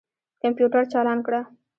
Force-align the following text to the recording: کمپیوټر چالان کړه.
کمپیوټر 0.41 0.83
چالان 0.91 1.19
کړه. 1.25 1.41